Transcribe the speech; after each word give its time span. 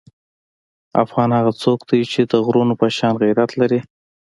افغان 1.03 1.29
هغه 1.37 1.51
څوک 1.63 1.79
دی 1.89 2.01
چې 2.11 2.21
د 2.31 2.33
غرونو 2.45 2.73
په 2.81 2.87
شان 2.97 3.13
غیرت 3.23 3.51
لري. 3.61 3.79